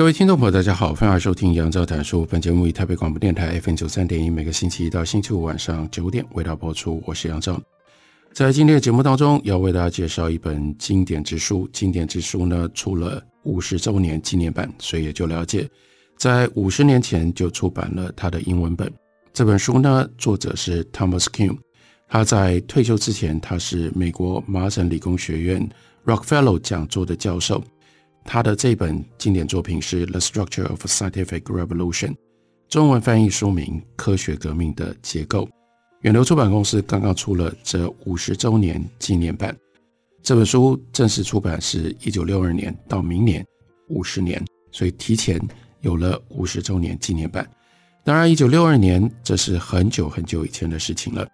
[0.00, 2.24] 各位听众朋友，大家好，欢迎收听杨照谈书。
[2.24, 7.02] 本节目以台北广播电台 FM 九三点一，每个星期一到星期五晚上九点为大家播出。
[7.04, 7.60] 我是杨照，
[8.32, 11.68] 在今天的节目当中，要为大家介绍一本经典之书。
[11.70, 15.68] 经典之书呢，出了五十周年纪念版，所以也就了解，
[16.16, 18.90] 在五十年前就出版了他的英文本。
[19.34, 21.58] 这本书呢，作者是 Thomas Kuhn，
[22.08, 25.68] 他在退休之前，他是美国麻省理工学院
[26.06, 27.62] Rockefeller 讲座的教授。
[28.24, 32.08] 他的这本经典作品是《The Structure of Scientific Revolution》，
[32.68, 35.44] 中文翻译书名《科学革命的结构》。
[36.02, 39.56] 远流出版公司刚刚出了这五十周年纪念版。
[40.22, 43.44] 这本书正式出版是一九六二年，到明年
[43.88, 45.40] 五十年，所以提前
[45.80, 47.48] 有了五十周年纪念版。
[48.04, 51.26] 当然，一九六二年这是很久很久以前的事情了。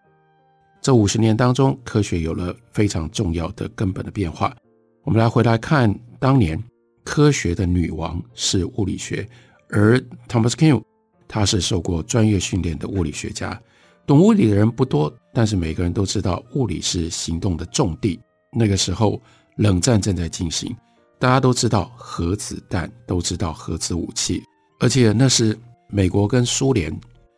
[0.80, 4.56] 这五十年当中，科学有了非常重要的根本的变化。
[5.02, 6.60] 我们来回来看当年。
[7.06, 9.26] 科学的女王是物理学，
[9.70, 9.96] 而
[10.28, 10.82] Thomas Kuhn
[11.28, 13.58] 他是受过专业训练的物理学家。
[14.04, 18.20] 懂物理的人不多，但是每个人都知道物理是行动的重地。
[18.52, 19.22] 那个时候，
[19.56, 20.76] 冷战正在进行，
[21.18, 24.42] 大家都知道核子弹，都知道核子武器，
[24.80, 25.56] 而且那是
[25.88, 26.92] 美国跟苏联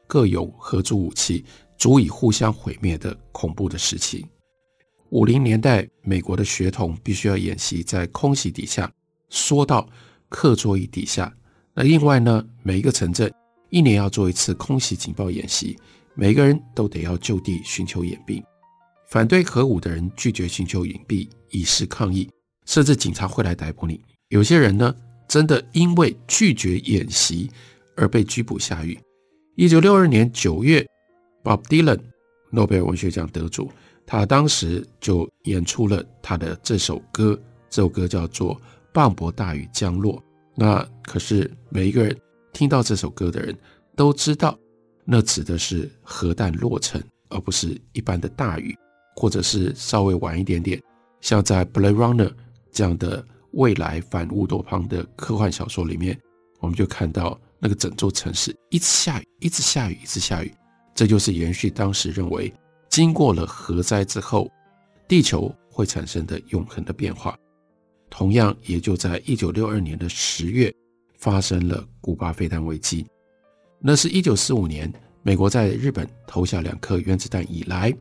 [0.06, 1.44] 各有合作武器，
[1.76, 4.26] 足以互相毁灭的恐怖的时期。
[5.10, 8.90] 五零年代，美国的学童必须要演习在空袭底下。
[9.30, 9.88] 缩到
[10.28, 11.32] 课桌椅底下，
[11.74, 13.32] 那另外呢，每一个城镇
[13.70, 15.78] 一年要做一次空袭警报演习，
[16.14, 18.42] 每个人都得要就地寻求掩蔽。
[19.10, 22.28] 反对核武的人拒绝寻求隐蔽，以示抗议，
[22.66, 24.00] 甚至警察会来逮捕你。
[24.28, 24.94] 有些人呢，
[25.26, 27.50] 真的因为拒绝演习
[27.96, 28.98] 而被拘捕下狱。
[29.56, 30.86] 一九六二年九月
[31.42, 32.00] ，Bob Dylan，
[32.50, 33.70] 诺贝尔文学奖得主，
[34.06, 37.38] 他当时就演出了他的这首歌，
[37.70, 38.60] 这首歌叫做。
[38.92, 40.22] 磅礴大雨将落，
[40.54, 42.16] 那可是每一个人
[42.52, 43.56] 听到这首歌的人
[43.94, 44.58] 都知道，
[45.04, 48.76] 那指的是核弹落成，而不是一般的大雨，
[49.16, 50.82] 或者是稍微晚一点点，
[51.20, 52.28] 像在《Blade Runner》
[52.72, 56.18] 这样的未来反乌托邦的科幻小说里面，
[56.60, 60.52] 我们就看到那个整座城市一直下雨，一直下雨，一直下雨，
[60.94, 62.52] 这就是延续当时认为，
[62.88, 64.50] 经过了核灾之后，
[65.06, 67.38] 地球会产生的永恒的变化。
[68.10, 70.72] 同样，也就在一九六二年的十月，
[71.18, 73.06] 发生了古巴飞弹危机。
[73.80, 74.92] 那是一九四五年，
[75.22, 77.94] 美国在日本投下两颗原子弹以来，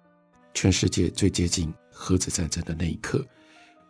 [0.53, 3.25] 全世界最接近核子战争的那一刻。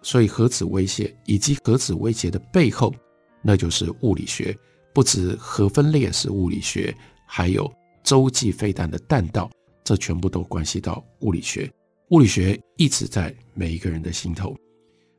[0.02, 2.94] 所以，核子威胁以及核子威胁的背后，
[3.42, 4.58] 那就是物理学。
[4.94, 6.96] 不止核分裂是物理学，
[7.26, 7.72] 还有
[8.04, 9.50] 洲际飞弹的弹道，
[9.84, 11.72] 这全部都关系到物理学。
[12.10, 14.56] 物理学一直在每一个人的心头。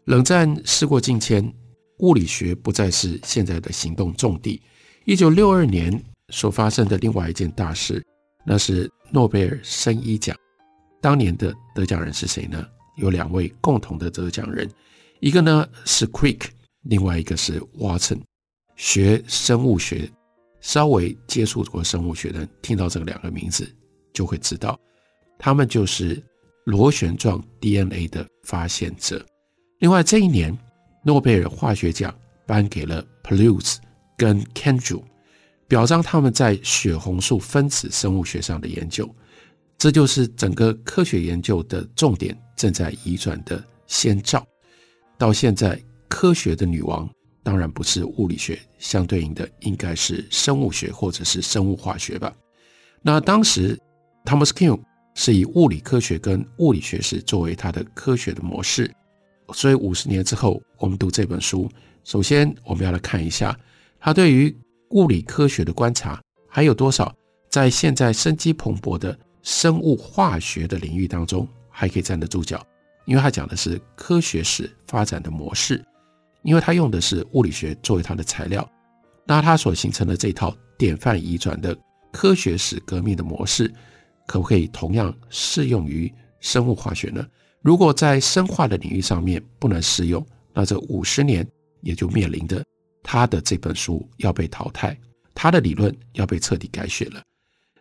[0.08, 1.52] 冷战时过境迁，
[1.98, 4.58] 物理学不再是现在的行动重地。
[5.04, 8.02] 一九六二年所发生的另外一件大事，
[8.46, 10.34] 那是诺贝尔生医奖。
[11.02, 12.66] 当年的得奖人是谁呢？
[12.96, 14.66] 有两位共同的得奖人，
[15.20, 16.40] 一个呢是 Crick，
[16.84, 18.22] 另外一个是 Watson。
[18.76, 20.10] 学生物学，
[20.62, 23.70] 稍微接触过生物学的人，听到这个两个名字
[24.14, 24.80] 就会知道，
[25.38, 26.18] 他们就是
[26.64, 29.22] 螺旋状 DNA 的发现者。
[29.78, 30.56] 另外，这一年
[31.04, 32.12] 诺贝尔化学奖
[32.44, 33.76] 颁给了 Ploutz
[34.16, 35.04] 跟 Kendall，
[35.68, 39.08] 表彰他们在血红素分子生物学上的研究。
[39.76, 44.44] 这就是整个科学研究的重点正在移转的先兆。
[45.16, 47.08] 到现在，科学的女王
[47.44, 52.34] 当然不是物理学，相对应的应该是生物学或者是生物化学吧。
[53.00, 53.78] 那当时
[54.24, 54.80] Thomas Kuhn
[55.14, 58.92] 是以物理科学跟物理学史作为他的科学的模式。
[59.54, 61.68] 所以五十年之后，我们读这本书，
[62.04, 63.58] 首先我们要来看一下
[63.98, 64.54] 他对于
[64.90, 67.14] 物理科学的观察还有多少，
[67.50, 72.64] 在现在生机蓬勃的生物化学的领域当中还可以站得住脚，
[73.06, 75.84] 因为他讲的是科学史发展的模式，
[76.42, 78.68] 因为他用的是物理学作为他的材料，
[79.26, 81.76] 那他所形成的这套典范移转的
[82.12, 83.72] 科学史革命的模式，
[84.26, 87.26] 可不可以同样适用于生物化学呢？
[87.62, 90.24] 如果在生化的领域上面不能适用，
[90.54, 91.46] 那这五十年
[91.82, 92.64] 也就面临着
[93.02, 94.96] 他的这本书要被淘汰，
[95.34, 97.22] 他的理论要被彻底改写了。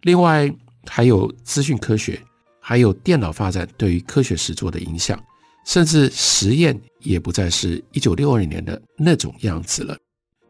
[0.02, 0.52] 另外，
[0.86, 2.22] 还有资讯科学，
[2.60, 5.22] 还有电脑发展对于科学实作的影响，
[5.66, 9.98] 甚至实验也不再是一九六二年的那种样子了，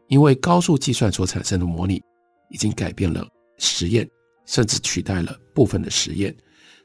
[0.08, 2.00] 因为高速计算所产生的模拟
[2.50, 3.26] 已经改变了
[3.58, 4.08] 实验，
[4.46, 6.34] 甚至取代了部分的实验。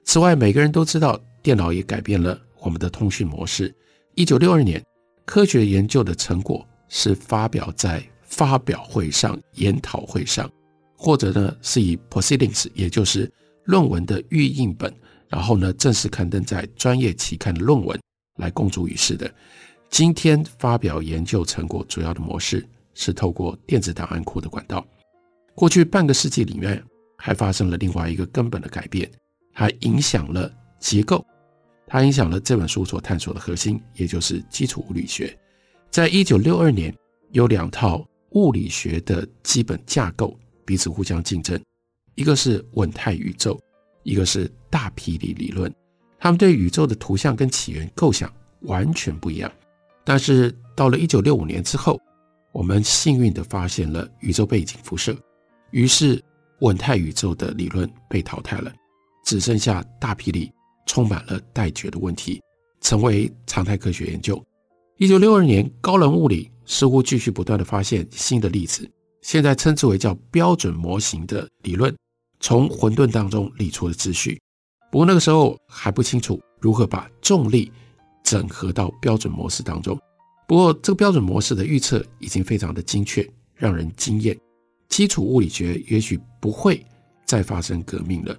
[0.04, 3.76] 此外，每个人都知道，电脑也改变了我们的通讯模式。
[4.16, 4.82] 一九六二年，
[5.26, 10.50] 科学研究的成果是发表在发表会上、研讨会上，
[10.96, 13.30] 或者呢是以 proceedings，也就是
[13.66, 14.92] 论文的预印本，
[15.28, 18.00] 然后呢正式刊登在专业期刊的论文
[18.38, 19.32] 来公诸于世的。
[19.90, 24.84] 今天发表研究成果主要的模式是透过电子档案库的管道。
[25.54, 26.82] 过去半个世纪里面，
[27.18, 29.12] 还发生了另外一个根本的改变，
[29.54, 31.24] 它影响了结构，
[31.88, 35.38] 它影响了这本书所探索的核心，也就是基础物理学。
[35.92, 36.96] 在一九六二年，
[37.32, 41.62] 有两套物理学的基本架构彼此互相竞争。
[42.16, 43.60] 一个是稳态宇宙，
[44.04, 45.72] 一个是大霹雳理论。
[46.20, 48.32] 他们对宇宙的图像跟起源构想
[48.62, 49.52] 完全不一样。
[50.04, 52.00] 但是到了一九六五年之后，
[52.52, 55.16] 我们幸运地发现了宇宙背景辐射，
[55.72, 56.22] 于是
[56.60, 58.72] 稳态宇宙的理论被淘汰了，
[59.26, 60.52] 只剩下大霹雳
[60.86, 62.42] 充满了待决的问题，
[62.82, 64.44] 成为常态科学研究。
[64.98, 68.90] 一九六二年，高能物理似乎继续不断地发现新的粒子，
[69.22, 71.94] 现在称之为叫标准模型的理论。
[72.40, 74.40] 从混沌当中理出了秩序，
[74.92, 77.72] 不过那个时候还不清楚如何把重力
[78.22, 79.98] 整合到标准模式当中。
[80.46, 83.26] 不过这个标准模式的预测已经非常的精确，
[83.56, 84.38] 让人惊艳。
[84.90, 86.86] 基础物理学也许不会
[87.26, 88.38] 再发生革命了，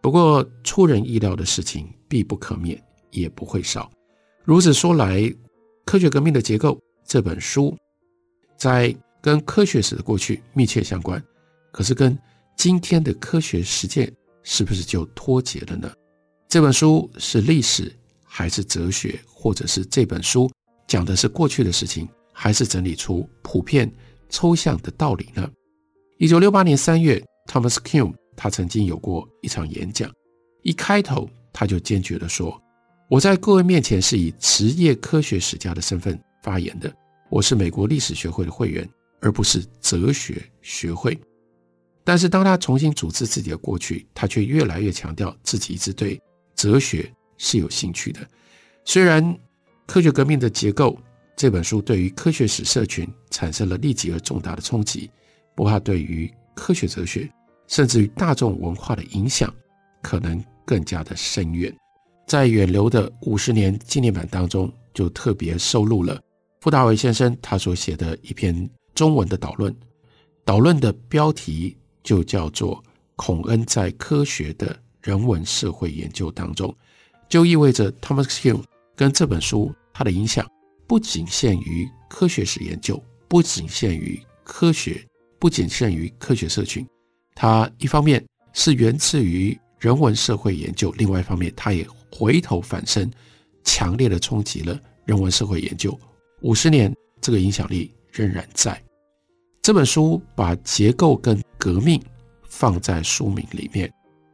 [0.00, 3.90] 不过出人意料的事情必不可免，也不会少。
[4.44, 5.20] 如此说来，
[5.84, 6.72] 《科学革命的结构》
[7.04, 7.76] 这本书
[8.56, 11.22] 在跟科学史的过去密切相关，
[11.72, 12.16] 可是跟
[12.56, 14.12] 今天的科学实践
[14.42, 15.92] 是不是就脱节了呢？
[16.48, 20.50] 这本书是历史还是哲学，或者是这本书
[20.86, 23.92] 讲的是过去的事情，还是整理出普遍
[24.30, 25.50] 抽象的道理呢？
[26.16, 30.08] 一九六八年三月，Thomas Kuhn 他曾经有过一场演讲，
[30.62, 32.56] 一开头他就坚决地说
[33.10, 36.94] ：“我在各位面前是以职业科学史家的身份发言的，
[37.30, 38.88] 我是美国历史学会的会员，
[39.20, 41.18] 而不是哲学学会。”
[42.04, 46.18] 但是当他重新组织自己的过去，他却越来越强调自己一直对
[46.54, 48.20] 哲学是有兴趣的。
[48.84, 49.22] 虽然
[49.84, 50.92] 《科学革命的结构》
[51.36, 55.10] 这本书对于科学史社群产生了立即而重大的冲击，
[55.56, 57.28] 不过对于科学哲学
[57.68, 59.54] 甚至于大众文化的影响
[60.02, 61.72] 可能更加的深远。
[62.26, 66.20] 在远流的五十年纪念版当中，就特别收录了
[66.60, 69.72] 傅大维先生他所写的一篇中文的导论，
[70.44, 71.76] 导论的标题。
[72.04, 72.82] 就叫做
[73.16, 76.74] 孔恩在科学的人文社会研究当中，
[77.28, 78.62] 就意味着 Thomas Kuhn
[78.96, 80.50] 跟这本书它的影响
[80.86, 85.06] 不仅限于科学史研究，不仅限于科学，
[85.38, 86.86] 不仅限于科学社群。
[87.40, 88.20] 它一方面
[88.52, 93.08] 是源自于人文社会研究，另外一方面，它也回头反身，
[93.62, 95.96] 强烈的冲击了人文社会研究。
[96.40, 98.82] 五十年，这个影响力仍然在。
[99.62, 102.02] 这本书把结构跟革命
[102.42, 103.88] 放在书名里面。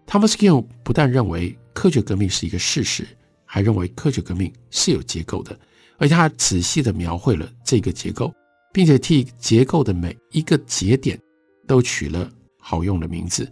[0.06, 3.06] Thomas Kuhn 不但认为科学革命是一个事实，
[3.44, 5.54] 还认为科学革命是有结构的，
[5.98, 8.32] 而且他仔细地描绘了这个结构，
[8.72, 11.20] 并且替结构的每一个节点
[11.66, 12.30] 都取了
[12.66, 13.46] 好用的名字。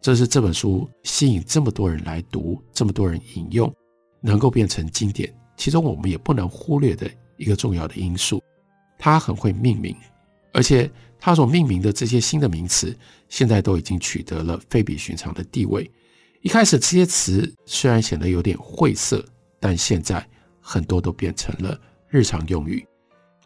[0.00, 3.70] 这是这本书吸引这么多人来读，这么多人引用，
[4.22, 5.30] 能够变成经典。
[5.54, 8.42] 其中我们也不能忽略的一个重要的因素，
[8.98, 9.94] 他很会命名，
[10.54, 10.90] 而且。
[11.20, 12.96] 他所命名的这些新的名词，
[13.28, 15.90] 现在都已经取得了非比寻常的地位。
[16.42, 19.24] 一开始这些词虽然显得有点晦涩，
[19.58, 20.24] 但现在
[20.60, 21.76] 很多都变成了
[22.06, 22.86] 日常用语。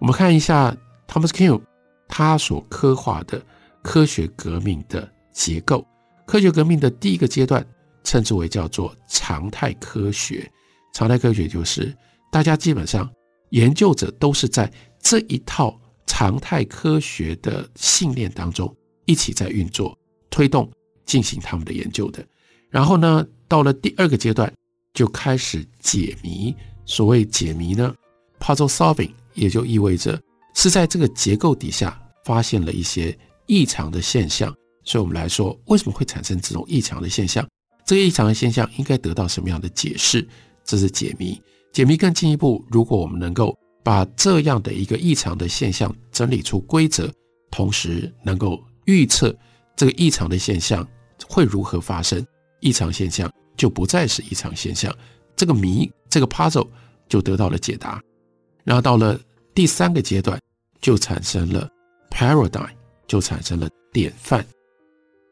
[0.00, 0.76] 我们看一下
[1.08, 1.62] Thomas Kuhn
[2.06, 3.42] 他所刻画的
[3.82, 5.86] 科学革命的结构。
[6.26, 7.66] 科学革命的第一个阶段
[8.04, 10.50] 称之为叫做常态科学。
[10.94, 11.94] 常态科学就是
[12.30, 13.10] 大家基本上
[13.50, 15.78] 研究者都是在这一套。
[16.04, 18.72] 常态科学的信念当中，
[19.06, 19.96] 一起在运作、
[20.28, 20.70] 推动、
[21.06, 22.22] 进行他们的研究的。
[22.68, 24.52] 然后呢，到了第二个阶段，
[24.92, 26.54] 就开始解谜。
[26.84, 27.94] 所谓解谜呢
[28.38, 30.20] ，puzzle solving，也就意味着
[30.54, 34.54] 是在这个结构底下发现了一些异常的现象。
[34.84, 37.46] 所以我们来说，为什么会产生这种异常的现象？
[37.84, 40.26] 这个异常的现象应该得到什么样的解释？
[40.64, 41.40] 这是解谜。
[41.72, 47.10] 解谜更进一步，如果我们能够把这样的一个异常的现象整理出规则，
[47.50, 49.34] 同时能够预测
[49.76, 50.86] 这个异常的现象
[51.28, 52.24] 会如何发生，
[52.60, 54.94] 异常现象就不再是异常现象，
[55.34, 56.68] 这个谜，这个 puzzle
[57.08, 58.02] 就得到了解答。
[58.64, 59.18] 然后到了
[59.54, 60.38] 第三个阶段，
[60.80, 61.68] 就产生了
[62.10, 62.70] paradigm，
[63.06, 64.44] 就产生了典范。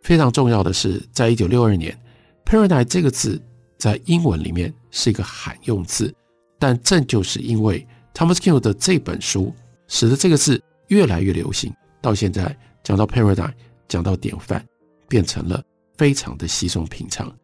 [0.02, 1.96] 非常重要的是，在一九六二年
[2.44, 3.40] ，paradigm 这个字
[3.76, 6.14] 在英文里面是一个罕用字。
[6.58, 9.54] 但正就是因为 Thomas Kuhn 的这本书，
[9.88, 11.72] 使得这个字越来越流行。
[12.02, 13.52] 到现在讲到 paradigm，
[13.88, 14.62] 讲到典范，
[15.08, 15.62] 变成了
[15.96, 17.34] 非常的稀松平常。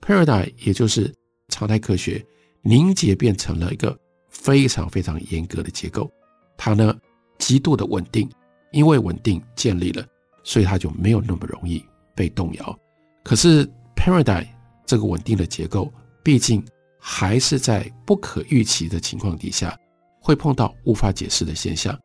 [0.00, 1.12] paradigm 也就是
[1.48, 2.24] 常态科学
[2.62, 6.10] 凝结变成了一个非常非常严格的结构。
[6.56, 6.96] 它呢
[7.38, 8.30] 极度的稳定，
[8.72, 10.06] 因为稳定建立了，
[10.42, 11.84] 所以它就没有那么容易
[12.14, 12.78] 被动摇。
[13.22, 14.46] 可是 paradigm
[14.86, 16.64] 这个稳定的结构，毕竟。
[17.02, 19.74] 还是在不可预期的情况底下，
[20.20, 21.98] 会碰到无法解释的现象，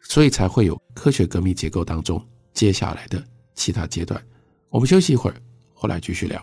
[0.00, 2.18] 所以才会有科学革命结构当中
[2.54, 3.22] 接下来的
[3.54, 4.18] 其他阶段。
[4.70, 5.36] 我们休息一会儿，
[5.74, 6.42] 后来继续聊。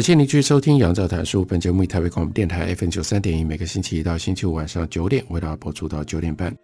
[0.00, 1.42] 感谢您继续收听《杨照谈书》。
[1.44, 6.56] 本节目以台北广播电台 FM 九三点一，每个星期一到星期五晚上九点为大家播出到九点半。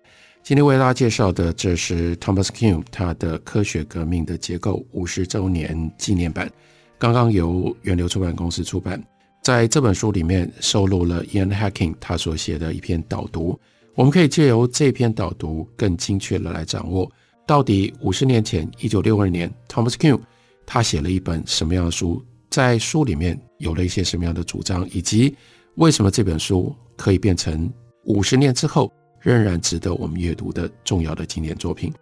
[0.42, 6.50] 今天为大家介绍的，这是 Thomas Kuhn 他的科学革命的结构五十周年纪念版，
[6.96, 8.98] 刚刚由源流出版公司出版。
[9.42, 13.60] 在这本书里面收录了 Ian Hacking 他所写的一篇导读，
[13.96, 17.06] 我们可以借由这篇导读更精确的来掌握，
[17.46, 20.18] 到底五十年前一九六二年 Thomas Kuhn
[20.64, 22.24] 他写了一本什么样的书。
[22.56, 25.36] 在书里面有了一些什么样的主张，以及
[25.74, 27.70] 为什么这本书可以变成
[28.04, 31.92] 五十年之后仍然值得我们阅读的重要的经典作品。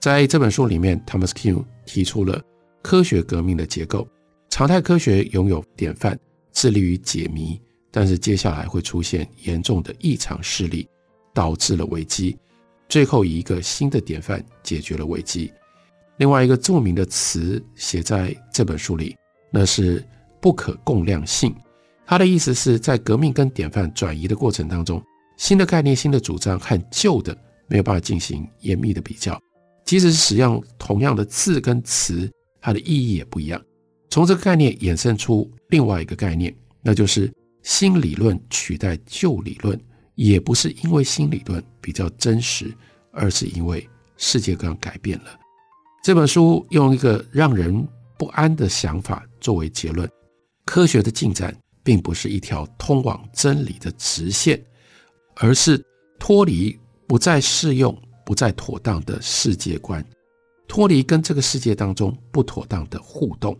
[0.00, 2.42] 在这本书里面，Thomas Kuhn 提出了
[2.80, 4.08] 科学革命的结构，
[4.48, 6.18] 常态科学拥有典范，
[6.54, 7.60] 致力于解谜，
[7.90, 10.88] 但是接下来会出现严重的异常事例，
[11.34, 12.34] 导致了危机，
[12.88, 15.52] 最后以一个新的典范解决了危机。
[16.16, 19.14] 另外一个著名的词写在这本书里。
[19.50, 20.04] 那是
[20.40, 21.54] 不可共量性，
[22.06, 25.02] 他的意思是在革命跟典范转移的过程当中，
[25.36, 27.36] 新的概念、新的主张和旧的
[27.66, 29.40] 没有办法进行严密的比较，
[29.84, 33.60] 即使是使用同样的字跟词，它的意义也不一样。
[34.10, 37.30] 从这个概念衍生出另外一个概念，那就是
[37.62, 39.78] 新理论取代旧理论，
[40.14, 42.72] 也不是因为新理论比较真实，
[43.12, 43.86] 而是因为
[44.16, 45.38] 世界观改变了。
[46.02, 47.86] 这本书用一个让人
[48.16, 50.08] 不安的想法作为结论，
[50.64, 54.62] 科学的进展并不是一条通往真理的直线，
[55.36, 55.82] 而是
[56.18, 60.04] 脱离不再适用、不再妥当的世界观，
[60.66, 63.58] 脱离跟这个世界当中不妥当的互动。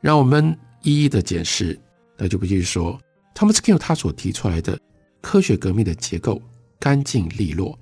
[0.00, 1.78] 让我们一一的检视，
[2.16, 2.98] 那就必须说
[3.34, 4.78] ，Thomas Kuhn 他所提出来的
[5.20, 6.40] 科学革命的结构
[6.80, 7.78] 干净利落。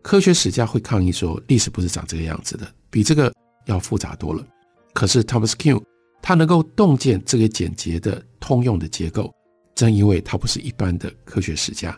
[0.00, 3.32] 科学史家会抗议说，历史不是长这个样子的，比这个
[3.66, 4.44] 要复杂多了。
[4.92, 5.80] 可是 Thomas Kuhn
[6.22, 9.34] 他能够洞见这个简洁的通用的结构，
[9.74, 11.94] 正因为他不是一般的科学史家，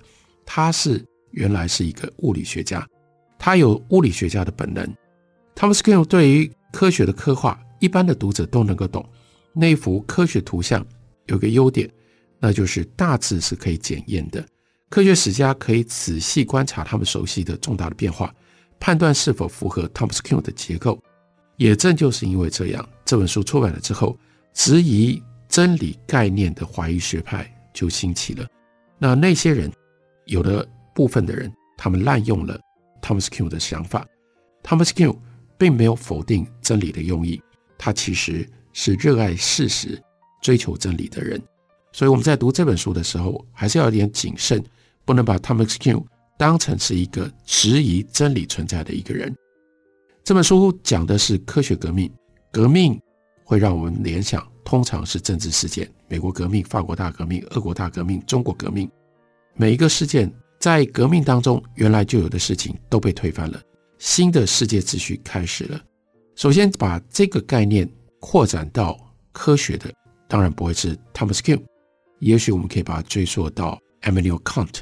[0.46, 2.84] 他是原来是一个物理学家，
[3.38, 4.82] 他有物理学家的本能。
[5.54, 9.06] Thomas Kuhn 对于科学的刻画，一般的读者都能够懂。
[9.52, 10.84] 那幅科学图像
[11.26, 11.88] 有个优点，
[12.40, 14.44] 那就是大致是可以检验的，
[14.88, 18.34] 科学史家可以仔细观察他们熟悉的重大的变化，
[18.80, 20.98] 判断是否符合 Thomas Kuhn 的结构。
[21.56, 24.18] 也正就是因为这样，这本书出版了之后，
[24.52, 28.46] 质疑真理概念的怀疑学派就兴起了。
[28.98, 29.70] 那那些人，
[30.26, 32.58] 有的部分的人，他们滥用了
[33.02, 34.06] Thomas Kuhn 的想法。
[34.62, 35.16] Thomas Kuhn
[35.58, 37.40] 并没有否定真理的用意，
[37.76, 40.02] 他其实是热爱事实、
[40.42, 41.40] 追求真理的人。
[41.92, 44.64] 所以我们在读这本书的时候，还是要有点谨慎，
[45.04, 46.02] 不能把 Thomas Kuhn
[46.38, 49.32] 当成是一个质疑真理存在的一个人。
[50.24, 52.10] 这本书讲的是科学革命，
[52.54, 52.96] 革命
[53.42, 58.88] 会让我们联想通常是政治事件，美国革命、法国大革命、俄国大革命、中国革命，
[59.56, 63.60] 每一个事件在革命当中原来就有的事情都被推翻了，
[63.98, 65.80] 新的世界秩序开始了。
[66.36, 68.96] 首先把这个概念扩展到
[69.32, 69.92] 科学的，
[70.28, 71.60] 当然不会是 Thomas Kuhn，
[72.20, 74.76] 也许我们可以把它追溯到 Emmanuel Kant，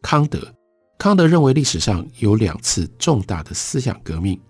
[0.00, 0.54] 康德。
[0.96, 4.40] 康德认为历史上有两次重大的思想革命，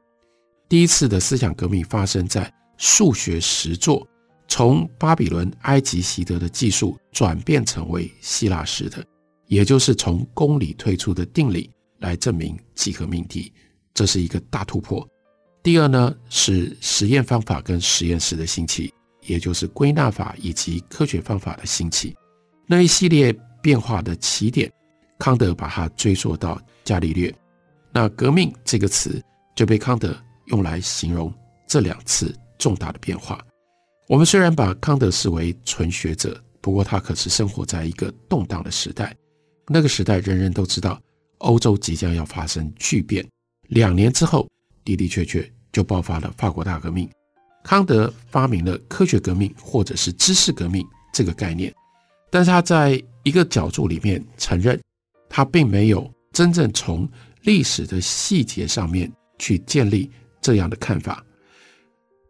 [0.69, 4.07] 第一次的思想革命发生在数学实作，
[4.49, 9.05] 从巴比伦、埃及习得的技术转变成为希腊式的，
[9.47, 13.53] 也就是从公理推出的定理来证明几何命题，
[13.95, 15.07] 这是一个大突破。
[15.63, 18.93] 第二呢，是实验方法跟实验室的兴起，
[19.23, 22.15] 也就是归纳法以及科学方法的兴起，
[22.67, 24.71] 那一系列变化的起点。
[25.19, 27.35] 康德把它追溯到伽利略，
[27.91, 29.19] 那“革命”这个词
[29.55, 30.15] 就被康德
[30.49, 31.33] 用来形容
[31.67, 33.45] 这两次重大的变化。
[34.09, 39.15] 我们虽然把康德视为纯学者，不过他可是生活在一个动荡的时代。
[39.67, 41.01] 那个时代，人人都知道
[41.39, 43.27] 欧洲即将要发生巨变。
[43.69, 44.49] 两年之后，
[44.85, 47.09] 的的确确就爆发了法国大革命。
[47.65, 51.75] 康德发明了科学革命或者是知识革命这个概念，
[52.31, 54.81] 但是他在一个角度里面承认。
[55.29, 57.07] 他并没有真正从
[57.43, 60.09] 历史的细节上面去建立
[60.41, 61.26] 这样的看法。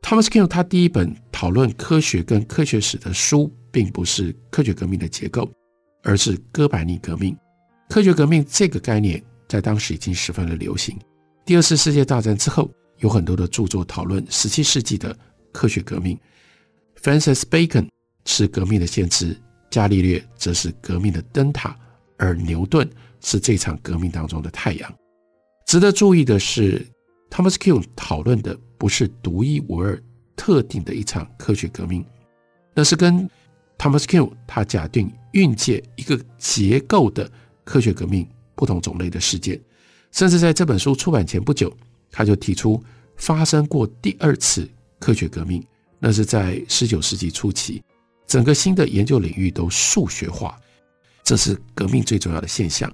[0.06, 5.50] Thomas Kuhn 他第一本讨论科学跟科学史的书，并不是科学革命的结构，
[6.04, 7.36] 而是哥白尼革命。
[7.88, 10.96] 科学革命这个概念在当时已经十分的流行。
[11.44, 15.16] 第二次世界大战之后，有很多的著作讨论十七世纪的
[15.50, 16.16] 科学革命。
[17.02, 17.88] Francis Bacon
[18.26, 19.36] 是革命的先知，
[19.72, 21.76] 伽利略则是革命的灯塔。
[22.16, 22.88] 而牛顿
[23.20, 24.94] 是这场革命当中的太阳。
[25.66, 26.86] 值得注意的是
[27.28, 30.00] ，Thomas Kuhn 讨论的不是独一无二、
[30.34, 32.04] 特定的一场科学革命，
[32.74, 33.28] 那是跟
[33.78, 37.30] Thomas Kuhn 他假定运界一个结构的
[37.64, 39.60] 科学革命不同种类的事件。
[40.12, 41.74] 甚至在这本书出版前不久，
[42.10, 42.82] 他就提出
[43.16, 45.62] 发生过第二次科学革命，
[45.98, 47.82] 那是在十九世纪初期，
[48.26, 50.58] 整个新的研究领域都数学化。
[51.22, 52.90] 这是革命最重要的现象，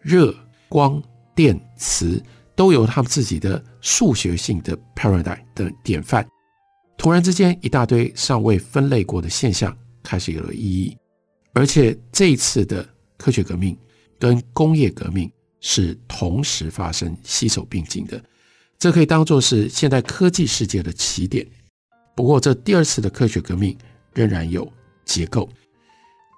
[0.00, 0.34] 热、
[0.68, 1.02] 光、
[1.34, 2.22] 电、磁
[2.54, 6.26] 都有他们自己的数学性的 paradigm 的典范。
[6.96, 10.96] 突然之间，一大堆尚未分类过的现象开始有了意义，
[11.54, 13.76] 而且这一次的科学革命
[14.18, 18.22] 跟工业革命是同时发生、携手并进的。
[18.78, 21.46] 这可以当作是现代科技世界的起点。
[22.14, 23.76] 不过，这第二次的科学革命
[24.12, 24.70] 仍然有
[25.04, 25.48] 结构。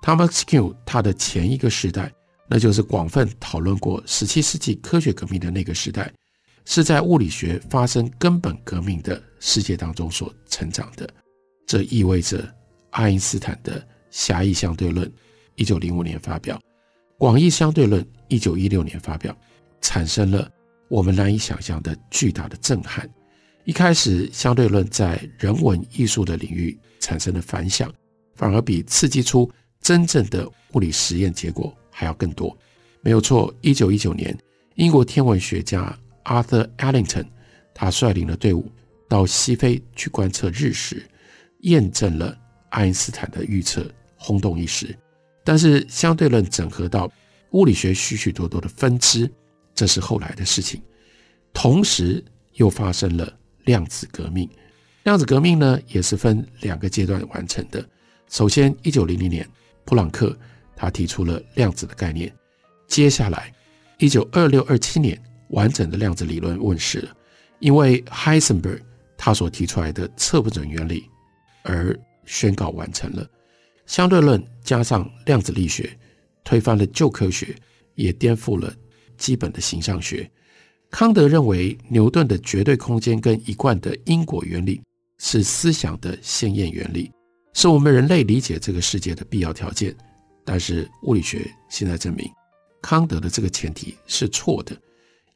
[0.03, 2.13] Thomas Kuhn 他的前一个时代，
[2.49, 6.13] 那就是广泛讨论过十七世纪科学革命的那个时代，
[6.65, 11.09] 是在物理学发生根本革命的世界当中所成长的。
[11.67, 12.47] 这意味着
[12.91, 15.11] 爱因斯坦的狭义相对论，
[15.55, 16.59] 一九零五年发表；
[17.19, 19.37] 广义相对论，一九一六年发表，
[19.81, 20.51] 产生了
[20.89, 23.09] 我们难以想象的巨大的震撼。
[23.65, 27.91] 一开始，相对论在人文艺术的领域产生了反响，
[28.35, 29.51] 反而比刺激出。
[29.81, 32.57] 真正的物理实验结果还要更多，
[33.03, 33.55] 没有错。
[33.61, 34.37] 一九一九年，
[34.75, 37.27] 英国天文学家 Arthur Eddington，
[37.73, 38.69] 他率领了队伍
[39.09, 41.09] 到西非去观测日食，
[41.61, 42.37] 验证了
[42.71, 44.93] 爱因斯坦的预测，轰动一时。
[45.45, 47.09] 但是相对论整合到
[47.53, 49.31] 物理学许许多多的分支，
[49.73, 50.83] 这是后来的事情。
[51.53, 52.23] 同时
[52.55, 53.33] 又发生了
[53.67, 54.51] 量子革命，
[55.05, 57.89] 量子革命呢也是分两个阶段完成的。
[58.29, 59.49] 首先，一九零零年。
[59.87, 60.35] 普朗克
[60.85, 62.31] 他提出了量子的概念，
[62.87, 63.51] 接下来
[63.97, 65.19] 一九二六二七年，
[65.49, 67.17] 完整的量子理论问世了，
[67.59, 68.83] 因为 Heisenberg
[69.17, 71.09] 他所提出来的测不准原理
[71.63, 73.27] 而宣告完成了。
[73.87, 75.91] 相对论加上量子力学，
[76.45, 77.57] 推翻了旧科学，
[77.95, 78.71] 也颠覆了
[79.17, 80.31] 基本的形象学。
[80.91, 84.83] 康德认为牛顿的绝对空间跟一贯的因果原理
[85.19, 87.11] 是思想的先验原理。
[87.55, 89.97] 是我们人类理解这个世界的必要条件，
[90.45, 92.31] 但是物理学现在证明，
[92.83, 94.77] 康德的这个前提是错的。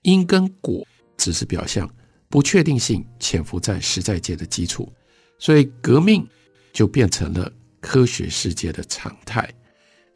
[0.02, 1.88] 因跟果只是表象，
[2.28, 4.92] 不确定性潜伏在实在界的基础，
[5.38, 6.26] 所以革命
[6.72, 9.52] 就变成了科学世界的常态。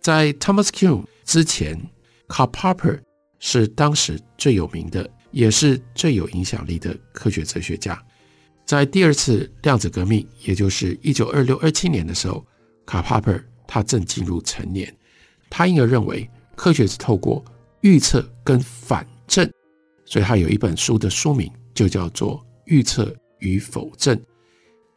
[0.00, 1.80] 在 Thomas Kuhn 之前
[2.28, 3.00] ，Karl Popper
[3.38, 8.00] 是当时最有名的，也是最有影响力的科学哲学家。
[8.64, 12.44] 在第二次量子革命，也就是一九二六二七年的时候，
[12.86, 14.94] 卡帕尔他正进入成年，
[15.48, 17.42] 他因而认为科学是透过
[17.80, 19.50] 预测跟反证，
[20.04, 24.14] 所以他有一本书的书名就叫做《预测与否证》，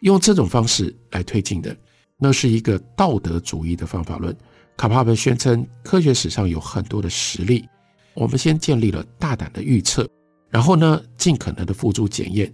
[0.02, 1.74] 用这种方式来推进的。
[2.18, 4.36] 那是一个道德主义的方法论。
[4.76, 7.66] 卡帕文宣称，科学史上有很多的实例，
[8.14, 10.06] 我们先建立了大胆的预测，
[10.50, 12.54] 然后呢，尽可能的付诸检验，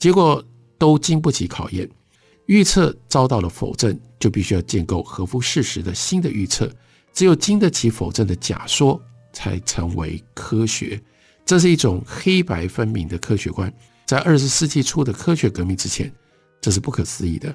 [0.00, 0.44] 结果
[0.76, 1.88] 都经不起考验。
[2.50, 6.68] 预测遭到了否证，就必须要建构合乎事实的新的预测。
[7.12, 9.00] 只有经得起否证的假说，
[9.32, 11.00] 才成为科学。
[11.46, 13.72] 这是一种黑白分明的科学观。
[14.04, 16.12] 在二十世纪初的科学革命之前，
[16.60, 17.54] 这是不可思议的。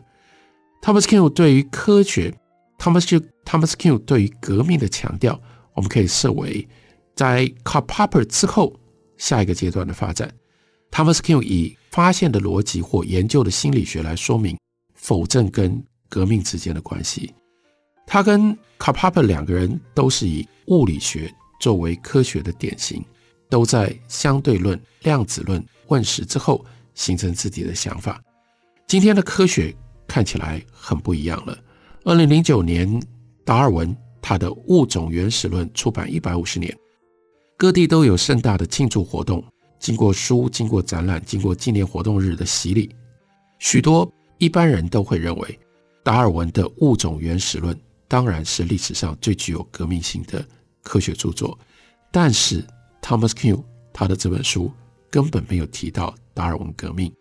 [0.81, 2.33] Thomas Kuhn 对于科学
[2.79, 5.37] ，Thomas Thomas Kuhn 对于革命的强调，
[5.73, 6.65] 我们可以设为
[7.13, 8.73] 在 Karl Popper 之后
[9.17, 10.33] 下一个阶段的发展。
[10.89, 14.57] Thomas Kuhn 以发现的逻辑或研究的心理学来说明
[15.05, 17.31] 否证跟革命之间的关系。
[18.07, 23.05] 他跟 Karl Popper 两个人都是以物理学作为科学的典型，
[23.47, 26.65] 都在相对论、量子论问世之后
[26.95, 28.19] 形成自己的想法。
[28.87, 29.71] 今天的科学
[30.07, 31.55] 看起来很不一样了。
[32.03, 32.99] 二零零九年，
[33.43, 36.75] 达尔文他的《物种原始论》出版一百五十年，
[37.57, 39.43] 各地都有盛大的庆祝活动，
[39.79, 42.89] 经过书、经过展览、经过纪念活动日的洗礼，
[43.59, 45.59] 许多一般人都会认为
[46.03, 47.75] 达尔文的《物种原始论》。
[48.07, 50.45] 当然是历史上最具有革命性的
[50.83, 51.57] 科学著作，
[52.11, 52.63] 但是
[53.01, 54.71] Thomas Kuhn 他的这本书
[55.09, 57.11] 根本没有提到达尔文革命。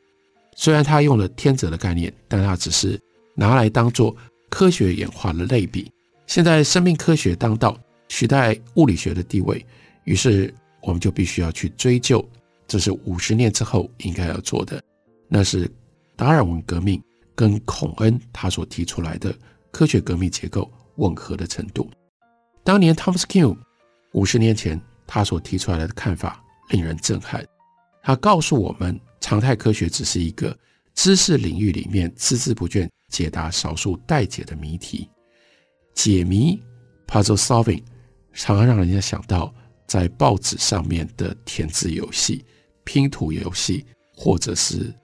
[0.55, 3.01] 虽然他用了天择的概念，但他只是
[3.35, 4.15] 拿来当做
[4.51, 5.91] 科学演化的类比。
[6.27, 9.65] 现在生命科学当道，取代物理学的地位，
[10.05, 12.23] 于是我们就必须要去追究，
[12.69, 14.81] 这是五十年之后应该要做的，
[15.29, 15.69] 那是
[16.17, 17.03] 达尔文革命
[17.35, 19.35] 跟孔恩他所提出来的。
[19.75, 21.91] 科学革命结构吻合的程度。
[22.63, 23.59] 当年 Thomas Kuhn
[24.13, 27.45] 五十年前他所提出来的看法令人震撼。
[28.01, 30.57] 他告诉我们，常态科学只是一个
[30.95, 35.11] 知识领域里面孜孜不倦解答少数待解的谜题。
[35.93, 36.57] 解谜
[37.09, 37.83] （puzzle solving）
[38.33, 39.53] 常常让人家想到
[39.89, 42.45] 在报纸上面的填字游戏、
[42.85, 44.95] 拼图游戏，或者是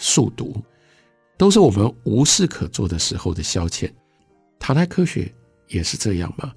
[0.00, 0.60] 速读，
[1.36, 3.88] 都是我们无事可做的时候的消遣。
[4.58, 5.32] 唐代科学
[5.68, 6.52] 也是这样吗？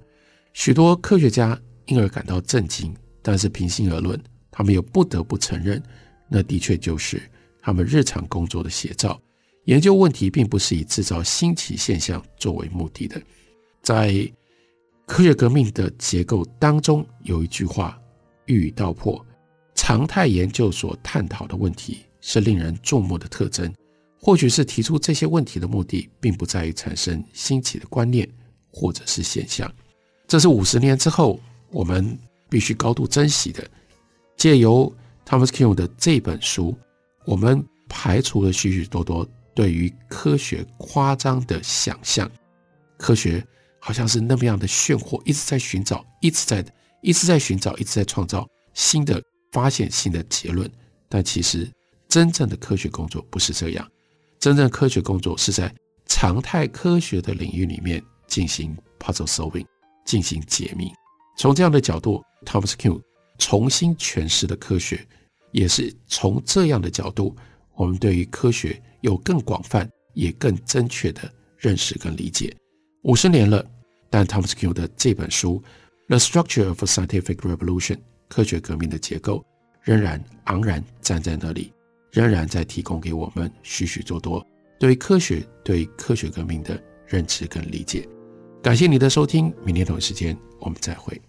[0.54, 5.82] 许多科学家因而感到震惊，但是平心而论，他们又不得不承认，
[6.30, 7.22] 那的确就是
[7.62, 9.20] 他们日常工作的写照。
[9.66, 13.22] 研究问题并不是以制造新奇现象作为目的的。
[13.82, 14.30] 在
[15.06, 18.00] 科学革命的结构当中，有一句话
[18.46, 19.26] 一语道破：
[19.76, 23.72] 常态研究所探讨的问题是令人注目的特征。
[24.20, 28.28] 或许是提出这些问题的目的，并不在于产生新奇的观念
[28.72, 29.70] 或者是现象。
[30.26, 31.38] 这是五十年之后
[31.70, 32.18] 我们
[32.50, 33.70] 必须高度珍惜的。
[34.38, 34.92] 借由
[35.28, 36.74] Thomas Kuhn 的这本书，
[37.26, 42.32] 我们排除了许许多多对于科学夸张的想象。
[42.98, 43.46] 科学
[43.80, 46.66] 好像是那么样的炫惑，一直在寻找，一直在，
[47.02, 50.72] 一直在寻找，一直在创造新的发现、新的结论。
[51.10, 51.70] 但其实
[52.14, 53.92] 真正的科学工作不是这样。
[54.40, 55.74] 真正科学工作是在
[56.06, 59.66] 常态科学的领域里面进行 puzzle solving，
[60.06, 60.92] 进行解密。
[61.40, 63.02] 从这样的角度，Thomas Kuhn
[63.40, 65.04] 重新诠释了科学，
[65.54, 67.36] 也是从这样的角度，
[67.74, 71.22] 我们对于科学有更广泛也更正确的
[71.58, 72.56] 认识跟理解。
[73.06, 73.66] 五十年了，
[74.12, 75.60] 但 Thomas Kuhn 的这本书
[76.10, 77.96] 《The Structure of Scientific Revolution》
[78.28, 79.44] 科学革命的结构
[79.82, 81.74] 仍然昂然站在那里。
[82.14, 84.46] 仍然在提供给我们许许多多
[84.80, 88.08] 对科学、对科学革命的认知跟理解。
[88.62, 91.20] 感谢你的收听，明天同一时间我们再会。